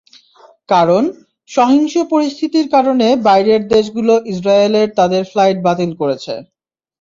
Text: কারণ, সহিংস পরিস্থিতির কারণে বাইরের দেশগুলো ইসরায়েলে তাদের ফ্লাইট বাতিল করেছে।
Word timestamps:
কারণ, 0.69 1.03
সহিংস 1.49 1.93
পরিস্থিতির 2.11 2.67
কারণে 2.75 3.07
বাইরের 3.27 3.61
দেশগুলো 3.73 4.13
ইসরায়েলে 4.33 4.81
তাদের 4.97 5.21
ফ্লাইট 5.31 5.57
বাতিল 5.67 5.91
করেছে। 6.01 6.33